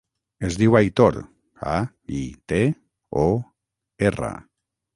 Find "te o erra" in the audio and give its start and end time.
2.53-4.35